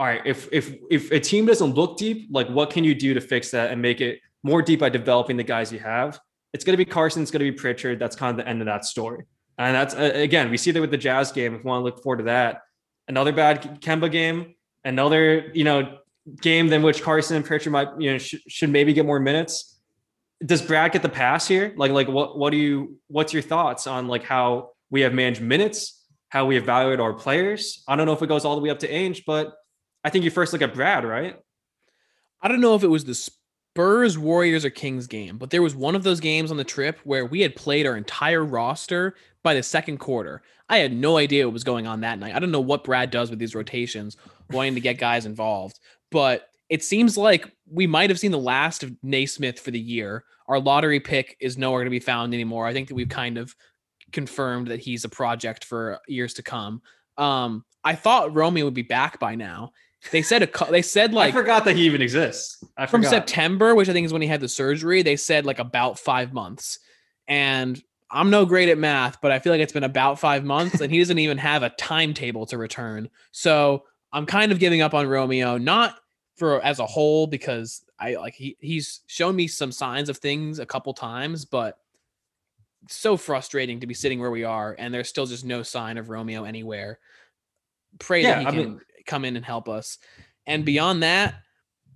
[0.01, 3.15] All right, if if if a team doesn't look deep, like what can you do
[3.15, 6.19] to fix that and make it more deep by developing the guys you have?
[6.53, 7.99] It's going to be Carson, it's going to be Pritchard.
[7.99, 9.25] That's kind of the end of that story.
[9.59, 11.55] And that's uh, again, we see that with the Jazz game.
[11.55, 12.63] If we want to look forward to that,
[13.09, 15.99] another bad Kemba game, another you know
[16.41, 19.79] game than which Carson and Pritchard might you know sh- should maybe get more minutes.
[20.45, 21.75] Does Brad get the pass here?
[21.77, 25.43] Like like what what do you what's your thoughts on like how we have managed
[25.43, 27.83] minutes, how we evaluate our players?
[27.89, 29.55] I don't know if it goes all the way up to Ainge, but
[30.05, 31.37] I think you first look at Brad, right?
[32.41, 33.15] I don't know if it was the
[33.79, 36.99] Spurs, Warriors, or Kings game, but there was one of those games on the trip
[37.05, 39.15] where we had played our entire roster
[39.45, 40.43] by the second quarter.
[40.69, 42.35] I had no idea what was going on that night.
[42.35, 44.17] I don't know what Brad does with these rotations,
[44.51, 45.79] wanting to get guys involved,
[46.11, 50.25] but it seems like we might have seen the last of Nesmith for the year.
[50.49, 52.67] Our lottery pick is nowhere to be found anymore.
[52.67, 53.55] I think that we've kind of
[54.11, 56.83] confirmed that he's a project for years to come.
[57.17, 59.71] Um, I thought Romeo would be back by now.
[60.13, 62.63] They said a they said like I forgot that he even exists.
[62.77, 63.11] I from forgot.
[63.11, 65.03] September, which I think is when he had the surgery.
[65.03, 66.79] They said like about five months,
[67.27, 70.81] and I'm no great at math, but I feel like it's been about five months,
[70.81, 73.11] and he doesn't even have a timetable to return.
[73.33, 75.97] So I'm kind of giving up on Romeo, not
[76.37, 80.61] for as a whole because I like he he's shown me some signs of things
[80.61, 81.79] a couple times, but
[82.89, 86.09] so frustrating to be sitting where we are and there's still just no sign of
[86.09, 87.01] Romeo anywhere.
[87.99, 89.99] Pray yeah, that he I can mean, come in and help us.
[90.47, 91.35] And beyond that,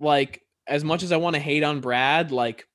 [0.00, 2.66] like as much as I want to hate on Brad, like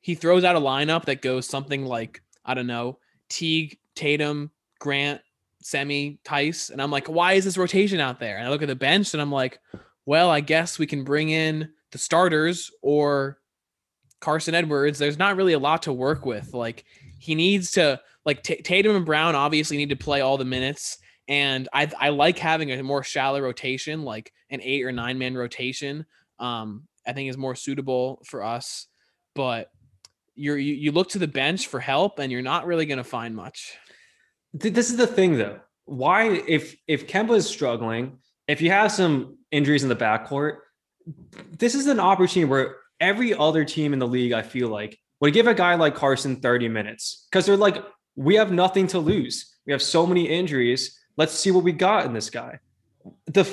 [0.00, 5.20] he throws out a lineup that goes something like, I don't know, Teague, Tatum, Grant,
[5.62, 6.70] Semi, Theis.
[6.70, 8.36] And I'm like, why is this rotation out there?
[8.36, 9.58] And I look at the bench and I'm like,
[10.04, 13.38] well, I guess we can bring in the starters or
[14.20, 14.98] Carson Edwards.
[14.98, 16.52] There's not really a lot to work with.
[16.52, 16.84] Like
[17.18, 20.98] he needs to like T- Tatum and Brown obviously need to play all the minutes.
[21.28, 25.36] And I I like having a more shallow rotation, like an eight or nine man
[25.36, 26.06] rotation.
[26.38, 28.86] Um, I think is more suitable for us.
[29.34, 29.70] But
[30.34, 33.04] you're you, you look to the bench for help, and you're not really going to
[33.04, 33.76] find much.
[34.52, 35.60] This is the thing, though.
[35.86, 40.58] Why, if if Kemba is struggling, if you have some injuries in the backcourt,
[41.58, 45.34] this is an opportunity where every other team in the league, I feel like, would
[45.34, 47.82] give a guy like Carson 30 minutes because they're like,
[48.16, 49.54] we have nothing to lose.
[49.66, 50.98] We have so many injuries.
[51.16, 52.58] Let's see what we got in this guy.
[53.26, 53.46] The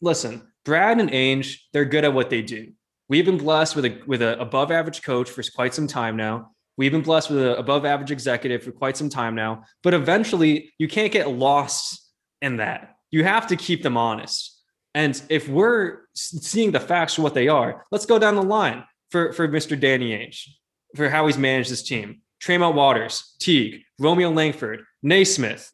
[0.00, 2.72] listen, Brad and Ainge, they're good at what they do.
[3.08, 6.50] We've been blessed with a with an above average coach for quite some time now.
[6.76, 9.64] We've been blessed with an above average executive for quite some time now.
[9.82, 12.10] But eventually, you can't get lost
[12.42, 12.96] in that.
[13.10, 14.50] You have to keep them honest.
[14.94, 18.84] And if we're seeing the facts for what they are, let's go down the line
[19.10, 19.78] for, for Mr.
[19.78, 20.48] Danny Ainge,
[20.96, 22.22] for how he's managed this team.
[22.40, 25.72] Tremont Waters, Teague, Romeo Langford, Nesmith,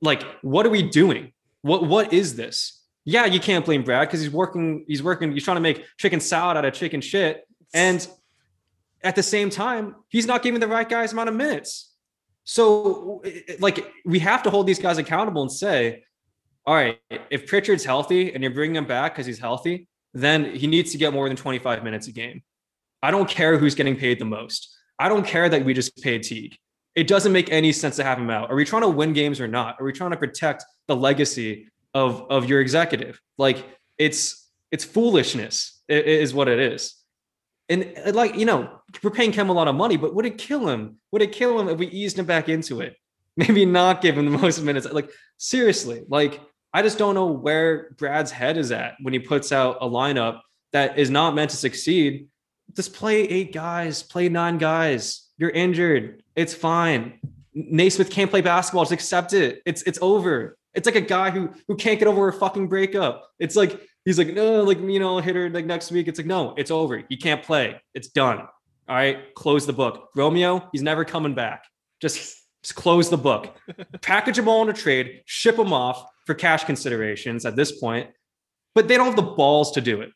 [0.00, 1.32] like what are we doing?
[1.62, 2.82] What what is this?
[3.04, 6.20] Yeah you can't blame brad because he's working he's working he's trying to make chicken
[6.20, 7.46] salad out of chicken shit.
[7.74, 8.06] And
[9.02, 11.92] at the same time he's not giving the right guys amount of minutes.
[12.44, 13.22] So
[13.60, 16.04] like we have to hold these guys accountable and say
[16.66, 16.98] all right
[17.30, 20.98] if pritchard's healthy and you're bringing him back because he's healthy then he needs to
[20.98, 22.42] get more than 25 minutes a game.
[23.02, 24.74] I don't care who's getting paid the most.
[24.98, 26.56] I don't care that we just paid teague
[26.98, 28.50] it doesn't make any sense to have him out.
[28.50, 29.76] Are we trying to win games or not?
[29.78, 33.20] Are we trying to protect the legacy of of your executive?
[33.38, 33.64] Like
[33.98, 36.96] it's it's foolishness is what it is.
[37.68, 40.38] And uh, like you know, we're paying Kem a lot of money, but would it
[40.38, 40.96] kill him?
[41.12, 42.96] Would it kill him if we eased him back into it?
[43.36, 44.84] Maybe not give him the most minutes.
[44.90, 46.40] Like seriously, like
[46.74, 50.40] I just don't know where Brad's head is at when he puts out a lineup
[50.72, 52.26] that is not meant to succeed.
[52.74, 55.28] Just play eight guys, play nine guys.
[55.38, 56.24] You're injured.
[56.38, 57.18] It's fine.
[57.52, 58.84] Nesmith can't play basketball.
[58.84, 59.60] Just accept it.
[59.66, 60.56] It's it's over.
[60.72, 63.28] It's like a guy who who can't get over a fucking breakup.
[63.40, 66.06] It's like he's like no, like you know, hit her like next week.
[66.06, 67.02] It's like no, it's over.
[67.08, 67.82] He can't play.
[67.92, 68.38] It's done.
[68.38, 70.10] All right, close the book.
[70.14, 71.64] Romeo, he's never coming back.
[72.00, 73.56] Just just close the book.
[74.00, 78.10] Package them all in a trade, ship them off for cash considerations at this point,
[78.76, 80.12] but they don't have the balls to do it.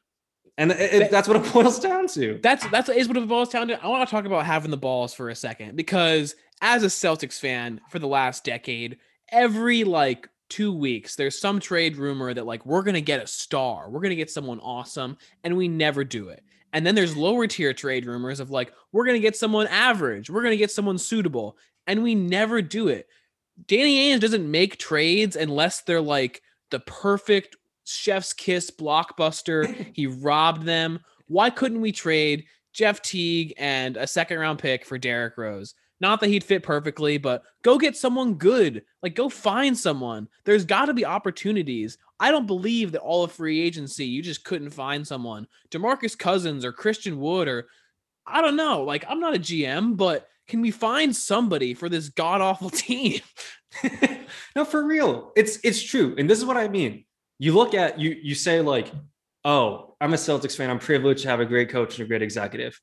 [0.58, 2.38] And it, that's what it boils down to.
[2.42, 3.82] That's that's is what it boils down to.
[3.82, 7.38] I want to talk about having the balls for a second because as a Celtics
[7.38, 8.98] fan for the last decade,
[9.30, 13.90] every like two weeks there's some trade rumor that like we're gonna get a star,
[13.90, 16.44] we're gonna get someone awesome, and we never do it.
[16.74, 20.42] And then there's lower tier trade rumors of like we're gonna get someone average, we're
[20.42, 23.08] gonna get someone suitable, and we never do it.
[23.66, 29.90] Danny Ainge doesn't make trades unless they're like the perfect chef's kiss blockbuster.
[29.94, 31.00] he robbed them.
[31.26, 35.74] Why couldn't we trade Jeff Teague and a second round pick for Derrick Rose?
[36.00, 38.82] Not that he'd fit perfectly, but go get someone good.
[39.04, 40.26] Like go find someone.
[40.44, 41.96] There's got to be opportunities.
[42.18, 45.46] I don't believe that all of free agency you just couldn't find someone.
[45.70, 47.68] DeMarcus Cousins or Christian Wood or
[48.26, 48.82] I don't know.
[48.82, 53.20] Like I'm not a GM, but can we find somebody for this god awful team?
[54.56, 55.32] no, for real.
[55.36, 56.16] It's it's true.
[56.18, 57.04] And this is what I mean
[57.42, 58.92] you look at you you say like,
[59.44, 60.70] oh, I'm a Celtics fan.
[60.70, 62.80] I'm privileged to have a great coach and a great executive.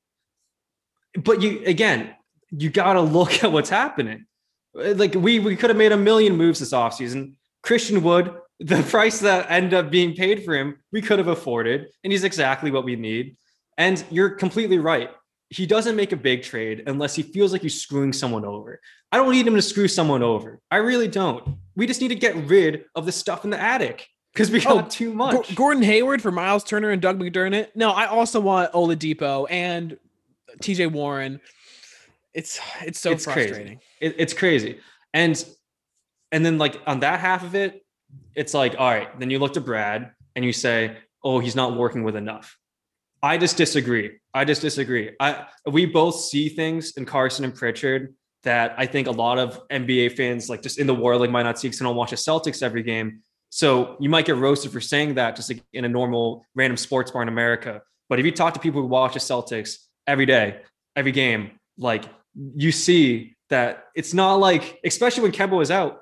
[1.16, 2.14] But you again,
[2.52, 4.26] you got to look at what's happening.
[4.74, 7.36] Like we we could have made a million moves this offseason.
[7.64, 11.88] Christian Wood, the price that ended up being paid for him, we could have afforded,
[12.04, 13.38] and he's exactly what we need.
[13.78, 15.10] And you're completely right.
[15.48, 18.82] He doesn't make a big trade unless he feels like he's screwing someone over.
[19.10, 20.60] I don't need him to screw someone over.
[20.70, 21.56] I really don't.
[21.78, 24.06] We just need to get rid of the stuff in the attic
[24.40, 25.54] because we oh, got oh, too much.
[25.54, 27.76] Gordon Hayward for Myles Turner and Doug McDermott.
[27.76, 29.98] No, I also want Oladipo and
[30.62, 31.42] TJ Warren.
[32.34, 33.66] It's it's so it's frustrating.
[33.66, 33.80] Crazy.
[34.00, 34.80] It, it's crazy,
[35.14, 35.44] and
[36.32, 37.86] and then like on that half of it,
[38.34, 39.20] it's like all right.
[39.20, 42.58] Then you look to Brad and you say, oh, he's not working with enough.
[43.22, 44.20] I just disagree.
[44.34, 45.18] I just disagree.
[45.20, 49.68] I we both see things in Carson and Pritchard that I think a lot of
[49.68, 52.12] NBA fans, like just in the world, like might not see because they don't watch
[52.12, 53.22] the Celtics every game.
[53.50, 57.12] So you might get roasted for saying that just like in a normal random sports
[57.12, 57.82] bar in America.
[58.08, 60.62] But if you talk to people who watch the Celtics every day,
[60.96, 62.06] every game, like
[62.56, 66.02] you see that it's not like, especially when Kemba was out,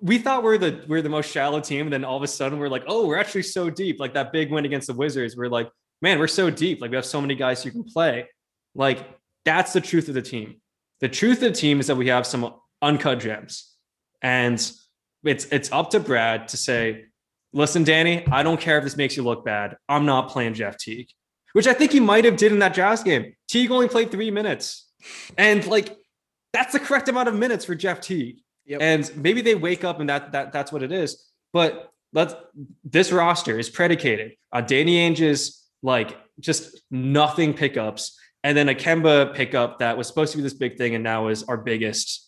[0.00, 1.86] we thought we're the we're the most shallow team.
[1.86, 4.00] And then all of a sudden we're like, oh, we're actually so deep.
[4.00, 5.70] Like that big win against the Wizards, we're like,
[6.02, 6.80] man, we're so deep.
[6.80, 8.28] Like we have so many guys who can play.
[8.74, 9.06] Like
[9.44, 10.60] that's the truth of the team.
[11.00, 13.72] The truth of the team is that we have some uncut gems.
[14.20, 14.60] And
[15.24, 17.06] it's it's up to Brad to say,
[17.52, 19.76] listen, Danny, I don't care if this makes you look bad.
[19.88, 21.08] I'm not playing Jeff Teague,
[21.52, 23.34] which I think he might have did in that Jazz game.
[23.48, 24.90] Teague only played three minutes,
[25.38, 25.96] and like
[26.52, 28.40] that's the correct amount of minutes for Jeff Teague.
[28.66, 28.80] Yep.
[28.80, 31.30] And maybe they wake up and that that that's what it is.
[31.52, 32.34] But let's
[32.84, 39.34] this roster is predicated on Danny Ainge's like just nothing pickups, and then a Kemba
[39.34, 42.23] pickup that was supposed to be this big thing and now is our biggest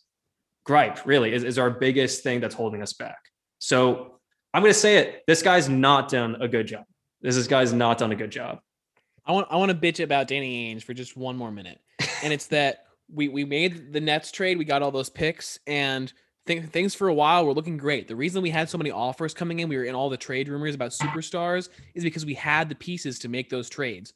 [0.66, 3.18] gripe really is, is our biggest thing that's holding us back.
[3.58, 4.18] So
[4.52, 5.22] I'm going to say it.
[5.26, 6.84] This guy's not done a good job.
[7.22, 8.58] This, this guy's not done a good job.
[9.24, 11.80] I want I want to bitch about Danny Ainge for just one more minute,
[12.22, 14.56] and it's that we we made the Nets trade.
[14.56, 16.12] We got all those picks, and
[16.46, 18.06] th- things for a while were looking great.
[18.06, 20.48] The reason we had so many offers coming in, we were in all the trade
[20.48, 24.12] rumors about superstars, is because we had the pieces to make those trades.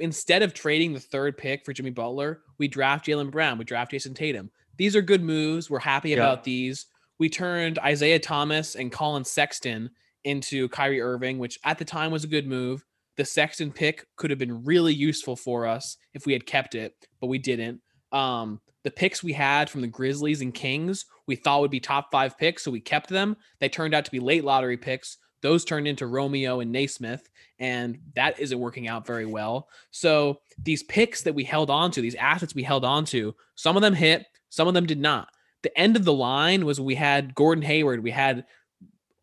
[0.00, 3.92] Instead of trading the third pick for Jimmy Butler, we draft Jaylen Brown, we draft
[3.92, 5.70] Jayson Tatum these are good moves.
[5.70, 6.16] We're happy yeah.
[6.16, 6.86] about these.
[7.18, 9.90] We turned Isaiah Thomas and Collin Sexton
[10.24, 12.84] into Kyrie Irving, which at the time was a good move.
[13.16, 16.94] The Sexton pick could have been really useful for us if we had kept it,
[17.20, 17.80] but we didn't.
[18.10, 22.10] Um, the picks we had from the Grizzlies and Kings, we thought would be top
[22.10, 23.36] five picks, so we kept them.
[23.60, 25.18] They turned out to be late lottery picks.
[25.42, 29.68] Those turned into Romeo and Nesmith, and that isn't working out very well.
[29.90, 33.76] So these picks that we held on to, these assets we held on to, some
[33.76, 35.30] of them hit, some of them did not.
[35.62, 38.02] The end of the line was we had Gordon Hayward.
[38.02, 38.44] We had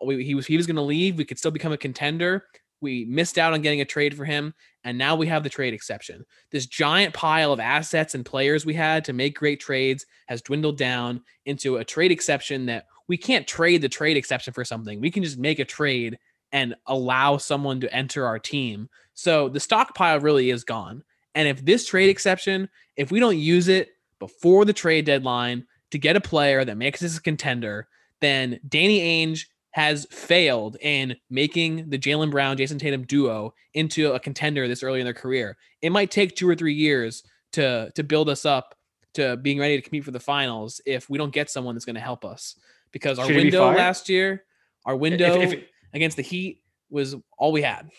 [0.03, 1.17] we, he was he was going to leave.
[1.17, 2.45] We could still become a contender.
[2.81, 5.75] We missed out on getting a trade for him, and now we have the trade
[5.75, 6.25] exception.
[6.51, 10.79] This giant pile of assets and players we had to make great trades has dwindled
[10.79, 14.99] down into a trade exception that we can't trade the trade exception for something.
[14.99, 16.17] We can just make a trade
[16.51, 18.89] and allow someone to enter our team.
[19.13, 21.03] So the stockpile really is gone.
[21.35, 23.89] And if this trade exception, if we don't use it
[24.19, 27.87] before the trade deadline to get a player that makes us a contender,
[28.21, 34.19] then Danny Ainge has failed in making the Jaylen Brown, Jayson Tatum duo into a
[34.19, 35.57] contender this early in their career.
[35.81, 38.75] It might take two or three years to to build us up
[39.13, 41.95] to being ready to compete for the finals if we don't get someone that's going
[41.95, 42.55] to help us.
[42.91, 44.43] Because our Should he be window last year,
[44.85, 47.89] our window If, if, against the Heat was all we had.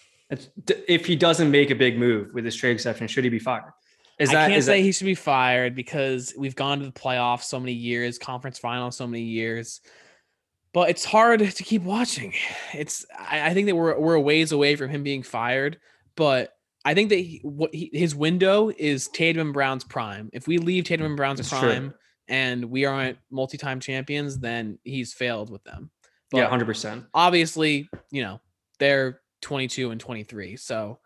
[0.66, 3.72] if he doesn't make a big move with his trade exception, should he be fired?
[4.20, 7.44] Is I can't say that, he should be fired because we've gone to the playoffs
[7.44, 9.80] so many years, conference finals so many years.
[10.72, 12.35] But it's hard to keep watching.
[12.74, 15.78] It's I, I think that we're we're a ways away from him being fired,
[16.16, 16.52] but
[16.85, 20.30] I think that he, what he, his window is Tatum and Brown's prime.
[20.33, 21.59] If we leave Tatum and Brown's That's true.
[21.59, 21.94] prime
[22.28, 25.90] and we aren't multi-time champions, then he's failed with them.
[26.30, 27.06] But yeah, hundred percent.
[27.12, 28.40] obviously, you know,
[28.78, 30.56] they're 22 and 23.
[30.56, 31.00] So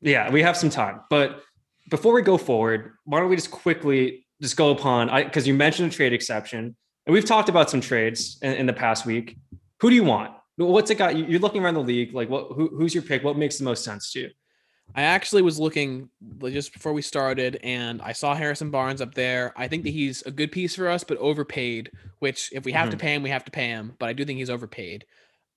[0.00, 1.42] Yeah, we have some time, but
[1.90, 5.54] before we go forward, why don't we just quickly just go upon I because you
[5.54, 6.76] mentioned a trade exception,
[7.06, 9.36] and we've talked about some trades in, in the past week.
[9.80, 10.32] Who do you want?
[10.56, 11.16] What's it got?
[11.16, 12.48] You- You're looking around the league, like what?
[12.54, 13.24] Who, who's your pick?
[13.24, 14.30] What makes the most sense to you?
[14.94, 16.08] I actually was looking
[16.42, 19.52] just before we started, and I saw Harrison Barnes up there.
[19.56, 21.92] I think that he's a good piece for us, but overpaid.
[22.18, 23.00] Which, if we have to Mhm.
[23.00, 23.94] pay him, we have to pay him.
[23.98, 25.06] But I do think he's overpaid.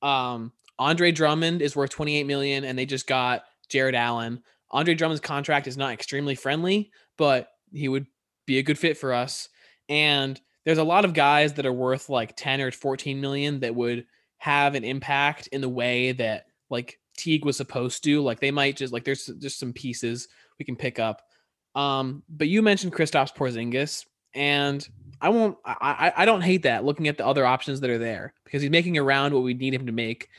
[0.02, 4.44] Um, Andre Drummond is worth 28 million, and they just got Jarrett Allen.
[4.74, 8.08] Andre Drummond's contract is not extremely friendly, but he would
[8.46, 9.48] be a good fit for us.
[9.88, 13.76] And there's a lot of guys that are worth like 10 or 14 million that
[13.76, 14.06] would
[14.38, 18.22] have an impact in the way that like Teague was supposed to.
[18.22, 21.22] Like they might just like there's just some pieces we can pick up.
[21.76, 24.88] Um, but you mentioned Kristaps Porzingis, and
[25.22, 25.58] I won't.
[25.66, 26.84] I, I I don't hate that.
[26.84, 29.74] Looking at the other options that are there because he's making around what we need
[29.74, 30.30] him to make.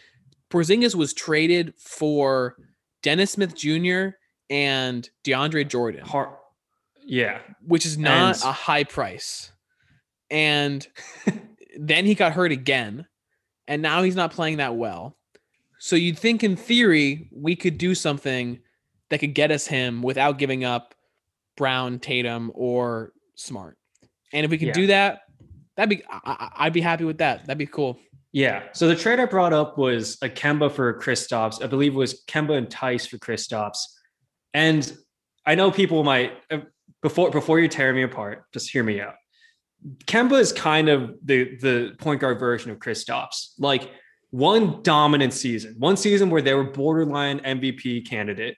[0.50, 2.56] Porzingis was traded for
[3.02, 4.10] Dennis Smith Jr.
[4.50, 6.38] and DeAndre Jordan, Har-
[7.04, 9.50] yeah, which is not And- a high price.
[10.30, 10.86] And
[11.78, 13.06] then he got hurt again,
[13.68, 15.16] and now he's not playing that well.
[15.78, 18.58] So you'd think, in theory, we could do something
[19.10, 20.94] that could get us him without giving up
[21.56, 23.76] Brown, Tatum, or Smart.
[24.32, 24.74] And if we could Yeah.
[24.74, 25.20] do that,
[25.76, 27.46] that'd be I, I'd be happy with that.
[27.46, 27.98] That'd be cool.
[28.32, 28.62] yeah.
[28.72, 31.62] So the trade I brought up was a Kemba for Kristaps.
[31.62, 33.76] I believe it was Kemba and Theis for Kristaps.
[34.54, 34.96] And
[35.44, 36.60] I know people might uh,
[37.02, 39.16] before before you tear me apart, just hear me out.
[40.06, 43.50] Kemba is kind of the the point guard version of Chris Kristaps.
[43.58, 43.90] Like
[44.30, 48.56] one dominant season, one season where they were borderline MVP candidate,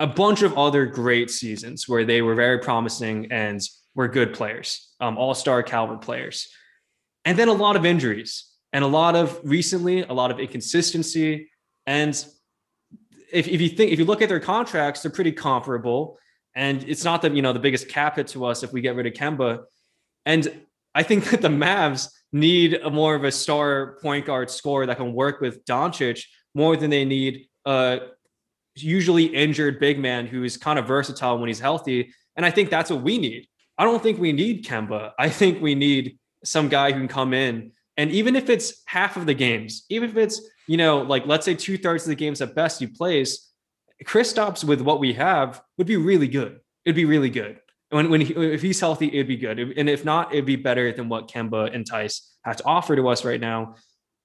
[0.00, 3.60] a bunch of other great seasons where they were very promising and
[3.94, 6.48] were good players, um, all-star caliber players.
[7.24, 11.50] And then a lot of injuries and a lot of recently, a lot of inconsistency.
[11.86, 12.24] And
[13.32, 16.18] if, if you think if you look at their contracts, they're pretty comparable.
[16.54, 18.94] And it's not that you know the biggest cap hit to us if we get
[18.94, 19.64] rid of Kemba.
[20.26, 20.62] And
[20.94, 24.96] I think that the Mavs need a more of a star point guard scorer that
[24.96, 26.22] can work with Doncic
[26.54, 28.00] more than they need a
[28.74, 32.12] usually injured big man who's kind of versatile when he's healthy.
[32.36, 33.46] And I think that's what we need.
[33.76, 35.12] I don't think we need Kemba.
[35.18, 39.16] I think we need some guy who can come in and even if it's half
[39.16, 42.16] of the games, even if it's, you know, like let's say two thirds of the
[42.16, 43.48] games at best he plays,
[44.02, 46.58] Kristaps with what we have would be really good.
[46.84, 47.60] It'd be really good.
[47.90, 49.60] When, when he, if he's healthy, it'd be good.
[49.60, 53.06] And if not, it'd be better than what Kemba and Theis have to offer to
[53.06, 53.76] us right now.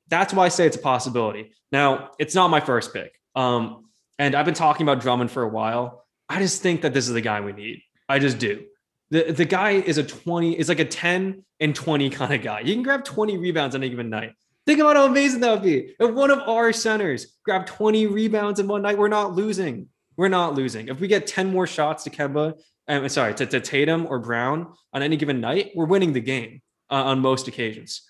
[0.08, 1.52] That's why I say it's a possibility.
[1.72, 3.14] Now, it's not my first pick.
[3.36, 3.86] Um,
[4.18, 6.04] and I've been talking about Drummond for a while.
[6.28, 7.84] I just think that this is the guy we need.
[8.10, 8.66] I just do.
[9.10, 12.60] The, the guy is a 20, is like a 10 and 20 kind of guy.
[12.62, 14.34] You can grab 20 rebounds on a given night.
[14.66, 15.96] Think about how amazing that would be.
[15.98, 19.88] If one of our centers grab 20 rebounds in one night, we're not losing.
[20.18, 20.90] We're not losing.
[20.90, 24.74] If we get 10 more shots to Kemba, um, sorry, to, to Tatum or Brown
[24.92, 28.02] on any given night, we're winning the game uh, on most occasions.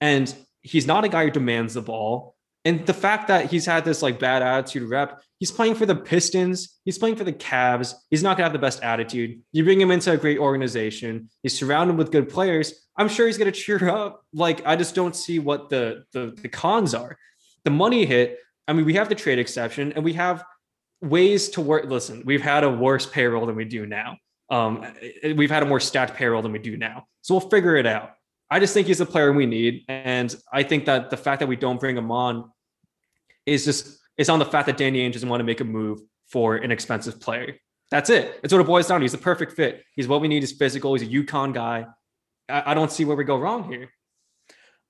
[0.00, 0.32] And
[0.62, 2.35] he's not a guy who demands the ball.
[2.66, 5.94] And the fact that he's had this like bad attitude rep, he's playing for the
[5.94, 7.94] Pistons, he's playing for the Cavs.
[8.10, 9.40] He's not gonna have the best attitude.
[9.52, 12.74] You bring him into a great organization, he's surrounded with good players.
[12.98, 14.24] I'm sure he's gonna cheer up.
[14.32, 17.16] Like I just don't see what the the, the cons are.
[17.62, 18.38] The money hit.
[18.66, 20.44] I mean, we have the trade exception, and we have
[21.00, 21.84] ways to work.
[21.84, 24.16] Listen, we've had a worse payroll than we do now.
[24.50, 24.84] Um,
[25.36, 27.04] we've had a more stacked payroll than we do now.
[27.22, 28.10] So we'll figure it out.
[28.50, 31.46] I just think he's the player we need, and I think that the fact that
[31.46, 32.50] we don't bring him on
[33.46, 36.00] is just is on the fact that Danny Ainge doesn't want to make a move
[36.26, 37.56] for an expensive player.
[37.90, 38.40] That's it.
[38.42, 39.04] It's what it boils down to.
[39.04, 39.84] He's the perfect fit.
[39.94, 40.42] He's what we need.
[40.42, 40.94] He's physical.
[40.94, 41.86] He's a UConn guy.
[42.48, 43.90] I, I don't see where we go wrong here.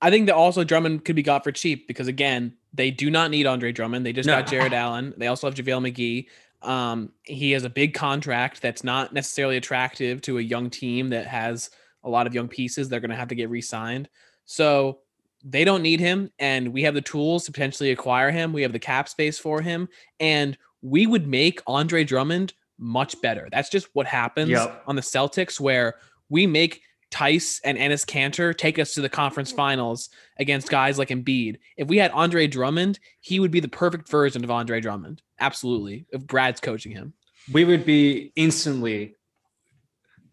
[0.01, 3.31] I think that also Drummond could be got for cheap because again, they do not
[3.31, 4.05] need Andre Drummond.
[4.05, 4.37] They just No.
[4.37, 5.13] got Jarrett Allen.
[5.17, 6.27] They also have JaVale McGee.
[6.67, 11.27] Um, he has a big contract that's not necessarily attractive to a young team that
[11.27, 11.69] has
[12.03, 12.89] a lot of young pieces.
[12.89, 14.09] They're going to have to get re-signed.
[14.45, 14.99] So
[15.43, 18.53] they don't need him, and we have the tools to potentially acquire him.
[18.53, 19.87] We have the cap space for him,
[20.19, 23.47] and we would make Andre Drummond much better.
[23.51, 24.83] That's just what happens Yep.
[24.87, 25.95] on the Celtics, where
[26.29, 26.81] we make
[27.11, 29.55] Theis and Enes Kanter take us to the conference mm.
[29.55, 30.09] finals
[30.39, 31.57] against guys like Embiid.
[31.77, 35.21] If we had Andre Drummond, he would be the perfect version of Andre Drummond.
[35.39, 36.05] Absolutely.
[36.11, 37.13] If Brad's coaching him.
[37.53, 39.15] we would be instantly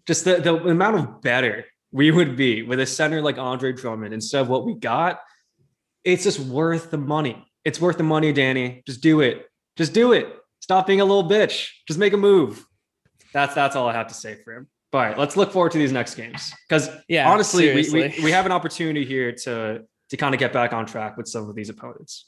[0.07, 4.13] just the, the amount of better we would be with a center like Andre Drummond
[4.13, 5.21] instead of what we got.
[6.03, 7.47] It's just worth the money.
[7.65, 8.83] It's worth the money, Danny.
[8.85, 9.47] Just do it.
[9.77, 10.27] Just do it.
[10.61, 11.69] Stop being a little bitch.
[11.87, 12.67] Just make a move.
[13.33, 14.67] That's that's all I have to say for him.
[14.91, 17.31] But all right, let's look forward to these next games because Yeah.
[17.31, 20.87] honestly, we, we, we have an opportunity here to to kind of get back on
[20.87, 22.27] track with some of these opponents.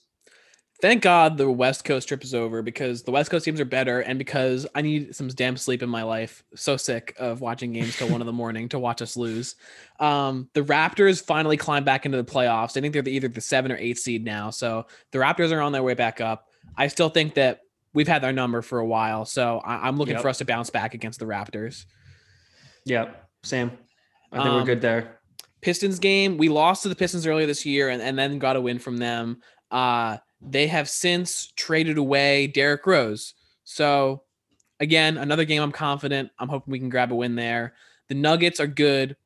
[0.83, 4.01] Thank God the West Coast trip is over because the West Coast teams are better
[4.01, 6.45] and because I need some damn sleep in my life.
[6.55, 9.55] So sick of watching games till one in the morning to watch us lose.
[10.01, 12.77] Um, the Raptors finally climbed back into the playoffs.
[12.77, 14.51] I think they're the, either the seven or eight seed now.
[14.51, 16.49] So the Raptors are on their way back up.
[16.77, 17.61] I still think that
[17.95, 19.24] we've had their number for a while.
[19.24, 20.22] So I, I'm looking Yep.
[20.22, 21.87] for us to bounce back against the Raptors.
[22.85, 23.29] Yep.
[23.45, 23.72] Sam.
[24.31, 25.20] I think we're Um, good there.
[25.62, 26.37] Pistons game.
[26.37, 28.99] We lost to the Pistons earlier this year and, and then got a win from
[28.99, 29.41] them.
[29.70, 33.34] Uh, they have since traded away Derrick Rose.
[33.64, 34.22] So,
[34.80, 36.30] again, another game I'm confident.
[36.39, 37.74] I'm hoping we can grab a win there.
[38.09, 39.16] The Nuggets are good.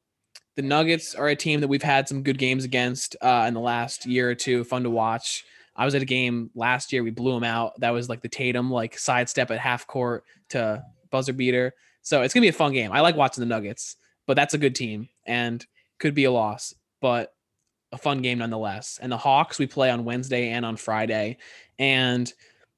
[0.57, 3.61] The Nuggets are a team that we've had some good games against uh, in the
[3.61, 4.65] last year or two.
[4.65, 5.45] Fun to watch.
[5.77, 7.03] I was at a game last year.
[7.03, 7.79] We blew them out.
[7.81, 11.75] That was like the Tatum like sidestep at half court to buzzer beater.
[12.03, 12.93] So it's gonna be a fun game.
[12.93, 13.97] I like watching the Nuggets,
[14.27, 15.65] but that's a good team and
[15.99, 17.35] could be a loss, but
[17.93, 18.99] a fun game nonetheless.
[19.01, 21.39] And the Hawks we play on Wednesday and on Friday,
[21.79, 22.33] and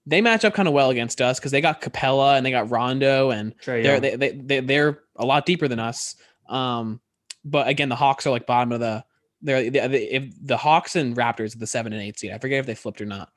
[0.07, 2.71] they match up kind of well against us because they got Capela and they got
[2.71, 6.17] Rondo and Trae they're they, they, they they're a lot deeper than us.
[6.49, 7.01] Um,
[7.45, 9.05] but again, the Hawks are like bottom of the.
[9.45, 12.31] They're the, if the Hawks and Raptors are the seven and eight seed.
[12.31, 13.31] I forget if they flipped or not,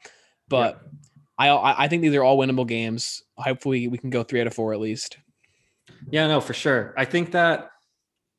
[0.48, 0.80] but
[1.38, 3.24] I I I think these are all winnable games.
[3.38, 5.18] Hopefully, we can go three out of four at least.
[6.12, 6.94] Yeah, no, for sure.
[6.96, 7.72] I think that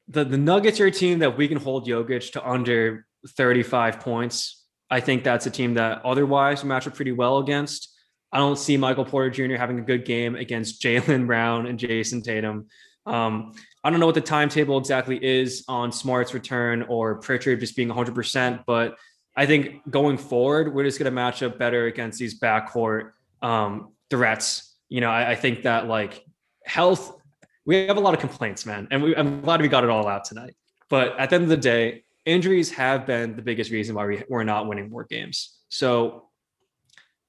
[0.09, 4.65] the the Nuggets are a team that we can hold Jokic to under 35 points.
[4.91, 7.93] I think that's a team that otherwise match up pretty well against.
[8.33, 9.57] I don't see Michael Porter Jr.
[9.57, 12.67] having a good game against Jaylen Brown and Jayson Tatum.
[13.07, 13.53] Um,
[13.85, 17.89] I don't know what the timetable exactly is on Smart's return or Pritchard just being
[17.89, 18.97] 100%, but
[19.37, 23.13] I think going forward, we're just going to match up better against these backcourt
[23.43, 24.75] um, threats.
[24.89, 26.25] You know, I, I think that like
[26.65, 27.21] health,
[27.65, 30.09] we have a lot of complaints, man, and we, I'm glad we got it all
[30.09, 30.57] out tonight.
[30.89, 34.23] But at the end of the day, injuries have been the biggest reason why we,
[34.29, 35.59] we're not winning more games.
[35.69, 36.29] So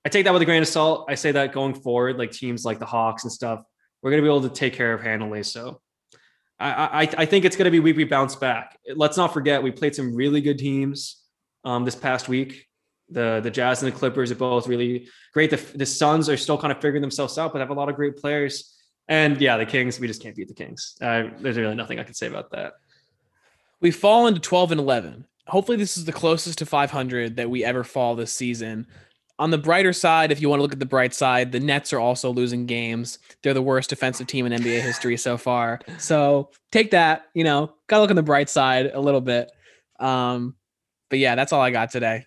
[0.04, 1.06] I take that with a grain of salt.
[1.08, 3.62] I say that going forward, like teams like the Hawks and stuff,
[4.02, 5.44] we're going to be able to take care of handily.
[5.44, 5.82] So
[6.60, 8.78] I, I, I think it's going to be week we bounce back.
[8.96, 11.24] Let's not forget we played some really good teams
[11.64, 12.66] um, this past week.
[13.10, 15.50] The the Jazz and the Clippers are both really great.
[15.50, 17.96] The, the Suns are still kind of figuring themselves out, but have a lot of
[17.96, 18.76] great players.
[19.08, 20.96] And yeah, the Kings, we just can't beat the Kings.
[21.00, 22.74] Uh, there's really nothing I can say about that.
[23.80, 25.26] We've fallen to 12 and 11.
[25.48, 28.88] Hopefully, this is the closest to 500 that we ever fall this season.
[29.40, 31.94] On the brighter side, if you want to look at the bright side, the Nets
[31.94, 33.20] are also losing games.
[33.44, 35.80] They're the worst defensive team in NBA history so far.
[36.00, 39.52] So take that, you know, gotta look on the bright side a little bit.
[40.00, 40.56] Um,
[41.10, 42.26] but yeah, that's all I got today.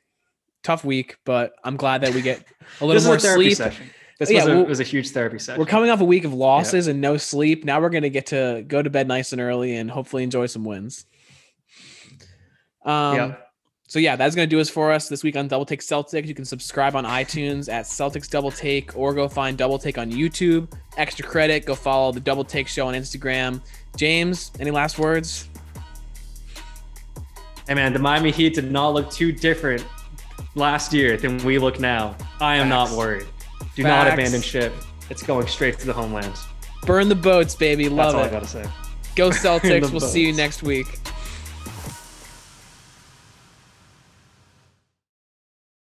[0.63, 2.45] Tough week, but I'm glad that we get
[2.81, 3.57] a little more sleep.
[3.57, 3.91] session.
[4.21, 5.59] This Yeah, was, a, well, was a huge therapy session.
[5.59, 7.65] We're coming off a week of losses and no sleep.
[7.65, 10.65] Now we're gonna get to go to bed nice and early and hopefully enjoy some
[10.65, 11.07] wins.
[12.85, 13.35] Um, Yeah.
[13.89, 16.25] So yeah, that's gonna do us for us this week on Double Take Celtics.
[16.25, 20.13] You can subscribe on iTunes at Celtics Double Take, or go find Double Take on
[20.13, 20.73] YouTube.
[20.97, 21.67] Extra credit.
[21.67, 23.61] Go follow the Double Take Show on Instagram.
[23.97, 25.49] James, any last words?
[27.67, 29.85] Hey man, the Miami Heat did not look too different
[30.55, 32.17] last year than we look now.
[32.41, 33.27] I am not worried.
[33.75, 34.73] Do not abandon ship.
[35.11, 36.35] It's going straight to the homeland.
[36.87, 37.89] Burn the boats, baby.
[37.89, 38.19] Love it.
[38.19, 38.65] That's Love all I gotta say.
[39.17, 39.91] Go Celtics.
[39.91, 40.87] We'll see you next week.